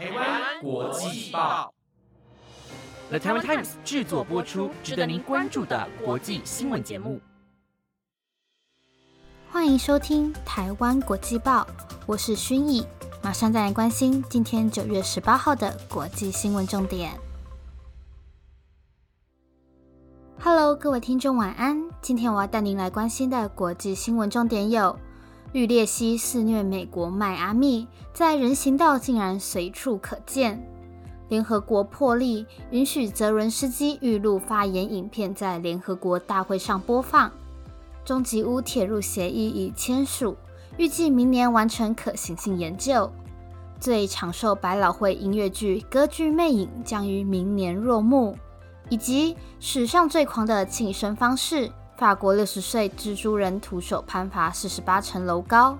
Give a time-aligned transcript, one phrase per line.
[0.00, 1.74] 台湾国际报
[3.10, 7.20] ，The Taiwan Times 制作播出，值得您关注的国际新闻节目。
[9.50, 11.66] 欢迎收听台湾国际报，
[12.06, 12.86] 我是薰逸，
[13.22, 17.12] 马上带来关心今天九月十八号的国际新闻重点。
[20.42, 21.78] Hello，各位听众，晚安。
[22.00, 24.98] 今天我要带您来关心的国际新闻重点有：
[25.52, 30.56] 绿鬣蜥肆虐美国迈阿密，在人行道竟然随处可见；
[31.28, 37.30] 联合国破例允许泽伦斯基预录发言影片在联合国大会上播放。
[38.04, 40.36] 终极屋铁路协议已签署，
[40.76, 43.10] 预计明年完成可行性研究。
[43.80, 48.36] 最长寿百老汇音乐剧《歌剧魅影》将于明年落幕，
[48.88, 55.76] 以及史上最狂的庆生方式——法国六十岁蜘蛛人徒手攀爬四十八层楼高。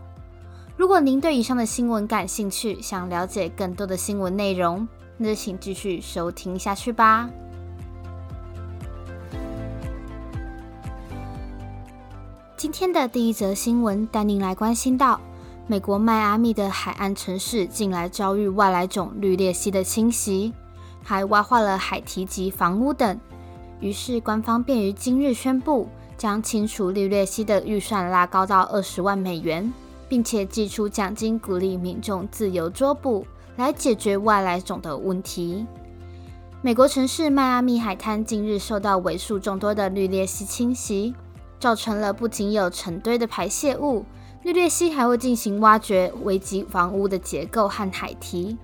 [0.77, 7.31] 如果您对以上的新闻感兴趣，想了解更多的新闻内容，那就请继续收听下去吧。
[12.55, 15.19] 今天的第一则新闻带您来关心到，
[15.67, 20.53] 美国迈阿密的海岸城市近来遭遇外来种绿鬣蜥的侵袭，
[21.03, 23.19] 还挖坏了海堤及房屋等。
[23.81, 25.89] 于是官方便于今日宣布，
[26.21, 29.73] 将清除绿鬣蜥的预算拉高到二十万美元，
[30.07, 35.65] 并且寄出奖金鼓励民众自由捉捕，来解决外来种的问题。
[36.61, 41.15] 美国城市迈阿密海滩近日受到为数众多的绿鬣蜥侵袭。
[41.59, 44.05] 造成了不仅有成堆的排泄物，
[44.43, 48.57] 绿鬣蜥还会进行挖掘，危及房屋的结构和海堤。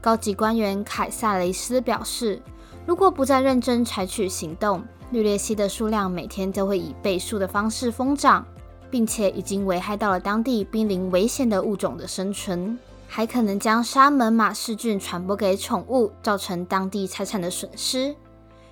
[0.00, 2.40] 高级官员凯撒雷斯表示，
[2.86, 8.44] 如果不再认真采取行动，绿鬣蜥的数量每天都会以倍数的方式疯长，
[8.90, 18.14] 并且已经危害到了当地濒临危险的物种的生存，还可能将沙门马氏菌传播给宠物，造成当地财产的损失。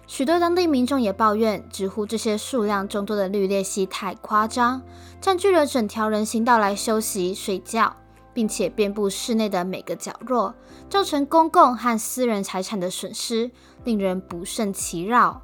[0.07, 4.83] 许多当地民众也抱怨，直呼这些数量众多的绿鬣蜥太夸张，
[5.23, 7.97] 占据了整条人行道来休息睡觉，
[8.35, 10.55] 并且遍布室内的每个角落，
[10.89, 13.51] 造成公共和私人财产的损失，
[13.85, 15.43] 令人不胜其扰。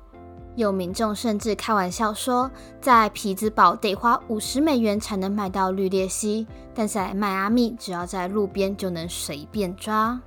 [0.56, 2.50] 有民众甚至开玩笑说，
[2.80, 10.20] 在匹兹堡得花五十美元才能买到绿鬣蜥，但在迈阿密只要在路边就能随便抓。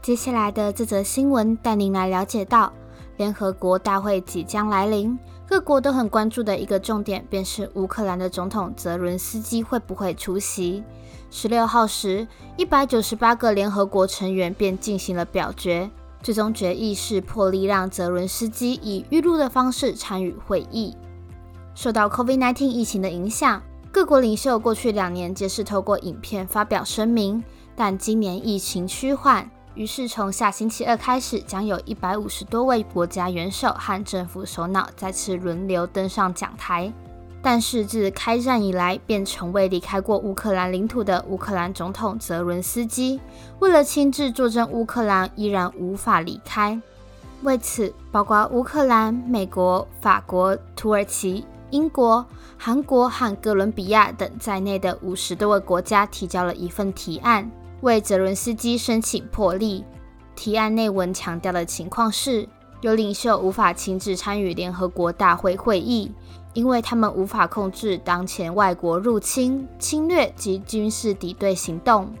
[0.00, 2.72] 接下来的这则新闻带您来了解到，
[3.16, 5.18] 联合国大会即将来临，
[5.48, 10.84] 各国都很关注的一个重点便是乌克兰的总统泽伦斯基会不会出席。
[11.30, 12.28] 十六号时，
[12.58, 15.90] 一百九十八个联合国成员便进行了表决，
[16.22, 20.94] 最终决议是破例让泽伦斯基以预录的方式参与会议。
[21.74, 27.42] 受到 COVID-19 疫情的影响，各国领袖过去两年皆是透过影片发表声明，
[27.74, 29.50] 但今年疫情趋缓。
[29.78, 36.92] 于是，从下星期二开始，将有一百五十多位国家元首和政府首脑再次轮流登上讲台。
[37.40, 43.20] 但是，自开战以来，便从未离开过乌克兰领土的乌克兰总统泽伦斯基，
[43.60, 46.82] 为了亲自坐镇乌克兰，依然无法离开。
[47.42, 57.48] 为此，包括乌克兰、美国、法国、土耳其、英国、韩国和哥伦比亚等在内的五十多个国家提交了一份提案。
[57.80, 59.84] 为泽伦斯基申请破例，
[60.34, 62.48] 提案内文强调的情况是，
[62.80, 66.10] 有领袖无法亲自参与联合国大会会议，
[66.54, 72.12] 因为他们无法控制当前外国入侵、侵略及军事敌对行动。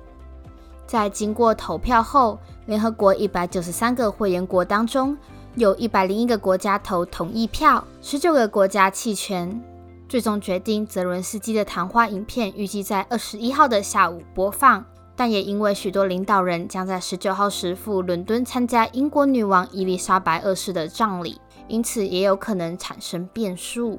[0.86, 5.16] 在经过投票后，联合国一百九十三个会员国当中，
[5.56, 9.60] 有一百零一个国家投同意票，十九个国家弃权，
[10.08, 14.84] 最终决定泽伦斯基的谈话影片预计在二十一号的下午播放。
[15.18, 23.98] 但也因为许多领导人将在十九号时赴伦敦参加英国女王伊丽莎白二世的葬礼，因此也有可能产生变数。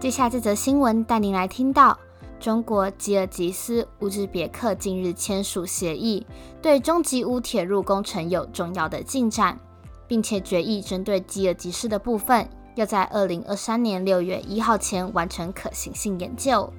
[0.00, 1.98] 接下这则新闻带您来听到：
[2.40, 6.26] 中国吉尔吉斯、乌兹别克近日签署协议，
[6.62, 9.60] 对中吉乌铁路工程有重要的进展，
[10.06, 12.48] 并且决议针对吉尔吉斯的部分。
[12.78, 16.72] 要在二零二三年六月一号前完成可行性研究。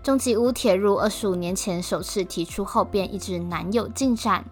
[0.00, 4.44] 中吉乌铁路二十五年前首次提出后，便一直难有进展。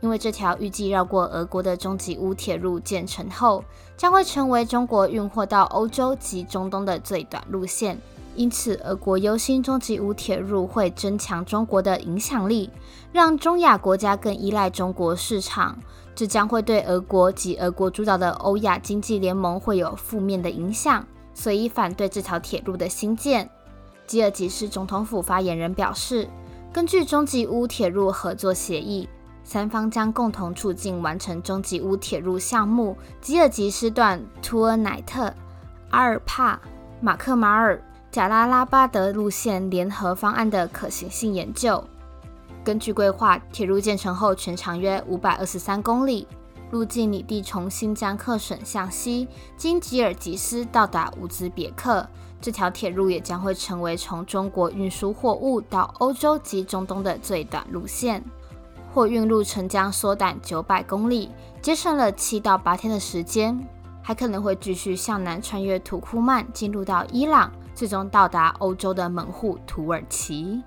[0.00, 3.62] 因为这条预计绕过俄国的中吉乌铁路建成后，
[3.96, 7.96] 将会成为中国运货到欧洲及中东的最短路线。
[8.36, 12.70] 因此，俄国忧心中吉乌铁路会增强中国的影响力，
[13.12, 15.78] 让中亚国家更依赖中国市场。
[16.14, 21.04] 这将会对俄国及俄国主导的欧亚经济联盟会有负面的影响，
[21.34, 23.50] 所以反对这条铁路的兴建。
[24.06, 26.28] 吉尔吉斯总统府发言人表示，
[26.72, 29.08] 根据中吉乌铁路合作协议，
[29.44, 35.32] 三方将共同促进完成中吉乌铁路项目吉尔吉斯段图尔乃特、
[35.90, 36.58] 阿尔帕、
[37.00, 37.78] 马克马尔、
[38.16, 41.84] 贾拉拉巴德路线联合方案的可行性研究。
[42.64, 46.26] 根据规划，铁路建成后全长约五百二十三公里，
[46.70, 49.28] 路径拟地从新疆克省向西，
[49.58, 52.08] 经吉尔吉斯到达乌兹别克。
[52.40, 58.24] 这条铁路也将会成为从中国运输货物到欧洲及中东的最短路线，
[58.94, 61.30] 货运路程将缩短九百公里，
[61.60, 63.62] 节省了七到八天的时间，
[64.00, 70.60] 还可能会继续向南穿越土库曼，进入到伊朗，最终到达欧洲的门户土耳其。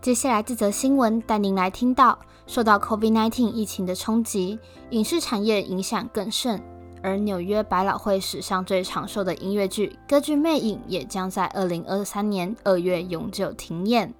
[0.00, 2.18] 接下来这则新闻带您来听到。
[2.44, 4.58] 受到 COVID-19 疫情的冲击，
[4.90, 6.60] 影视产业影响更甚。
[7.02, 14.12] 而纽约百老汇史上最长寿的音乐剧《歌剧魅影》也将在2023年2月永久停演。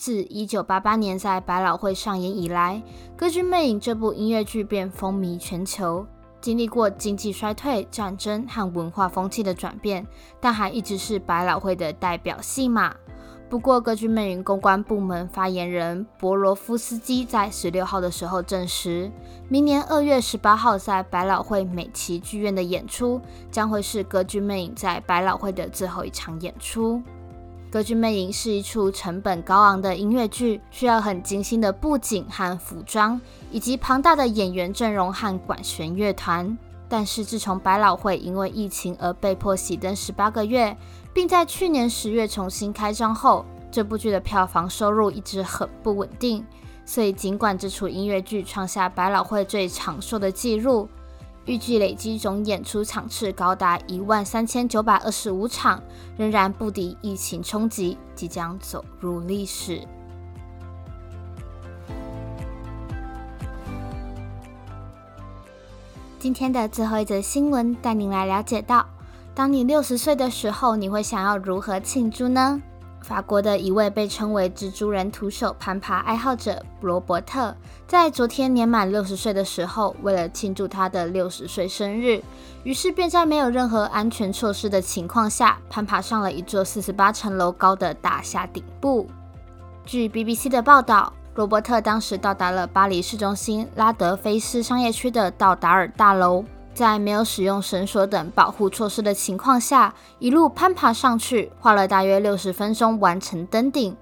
[0.00, 2.82] 自1988年在百老汇上演以来，
[3.18, 6.06] 《歌剧魅影》这部音乐剧便风靡全球。
[6.40, 10.06] 经历过经济衰退、战争和文化风气的转变，
[10.40, 12.94] 但还一直是百老汇的代表戏码。
[13.50, 19.12] 不过，歌剧魅影公关部门发言人博罗夫斯基在十六号的时候证实，
[19.50, 23.20] 明年二月十八号在百老汇美琪剧院的演出
[23.50, 27.02] 将会是歌剧魅影在百老汇的最后一场演出。
[27.70, 33.20] 歌剧魅影是一出成本高昂的音乐剧，需要很精心的布景和服装，
[33.52, 36.58] 以及庞大的演员阵容和管弦乐团。
[36.88, 40.76] 但是，自从百老汇因为疫情而被迫熄灯十八个月。
[41.12, 46.44] 并在去年十月重新开张后，这部剧的票房收入一直很不稳定。
[46.84, 50.88] 所以，尽管这出音乐剧创下百老汇最长寿的纪录，
[51.50, 55.82] 预计累计总演出场次高达一万三千九百二十五场，
[56.16, 59.84] 仍然不敌疫情冲击，即将走入历史。
[66.20, 68.86] 今天的最后一则新闻，带您来了解到。
[69.34, 72.62] 当你六十岁的时候，你会想要如何庆祝呢？
[73.02, 77.56] 法国的一位被称为“蜘蛛人徒手攀爬爱好者”罗伯特，
[77.86, 82.22] 在昨天年满六十岁的时候，为了庆祝他的六十岁生日，
[82.62, 89.08] 于是便在没有任何安全措施的情况下，攀爬上了一座四十八层楼高的大厦顶部。
[89.84, 96.44] 据 BBC 的报道，罗伯特当时到达了巴黎市中心拉德菲斯商业区的道达尔大楼。
[96.72, 103.96] 在没有使用绳索等保护措施的情况下，一路攀爬上去，花了大约六十分钟完成登顶。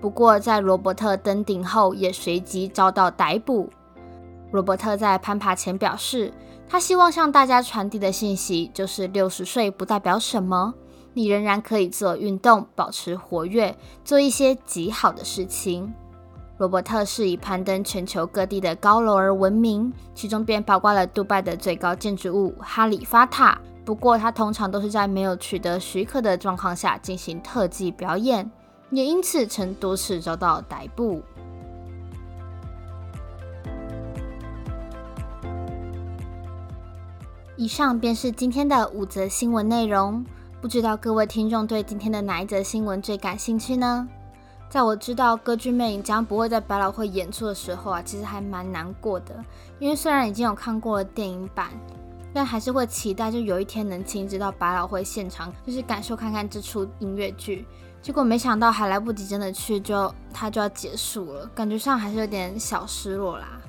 [0.00, 3.70] 不过，在罗伯特登顶后，也随即遭到逮捕。
[4.50, 6.32] 罗伯特在攀爬前表示，
[6.68, 10.74] 他希望向大家传递的信息就是：六十岁不代表什么，
[11.12, 15.94] 你仍然可以做运动，保持活跃，做一些极好的事情。
[16.58, 23.60] 罗伯特是以攀登全球各地的高楼而闻名，其中便包括了杜拜的最高建筑物哈利法塔。
[23.84, 28.50] 不过，他通常都是在没有取得许可的状况下进行特技表演，
[28.90, 31.20] 也因此曾多次遭到逮捕。
[37.56, 40.24] 以上便是今天的五则新闻内容，
[40.60, 44.08] 不知道各位听众对今天的哪一则新闻最感兴趣呢？
[44.74, 49.32] 在我知道歌剧魅影将不会在百老汇演出的时候啊，其实还蛮难过的。
[49.78, 51.70] 因为虽然已经有看过了电影版，
[52.32, 57.64] 但还是会期待就有一天能亲自到百老汇现场，就是感受看看这出音乐剧。
[58.02, 63.60] 结果没想到还来不及真的去，就它就要结束了，感觉上还是有点小失落啦。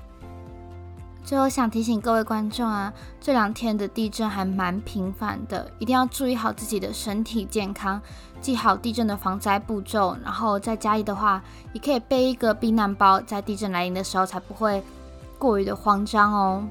[1.25, 7.99] 最后想提醒各位观众啊，这两天的地震还蛮频繁的，一定要注意好自己的身体健康，
[8.39, 14.83] 记好地震的防灾步骤，然后在家里的话，也可以备一个避难包，在地震来临的时候才不会
[15.39, 16.63] 过于的慌张哦。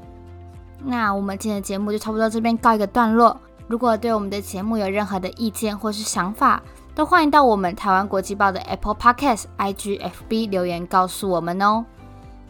[0.85, 3.37] 那我们今天的节目就差不多这边告一个段落。
[3.67, 6.63] 如果对我们的节目有任何的意见或是想法，
[6.95, 11.85] 都欢迎到我们台湾国际报的 Apple Podcast、IGFB 留言告诉我们哦。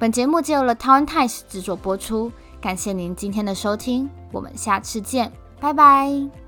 [0.04, 2.30] 本节目由了 Town Times 制作播出，
[2.60, 6.43] 感谢您今天的收听，我们下次见，拜拜。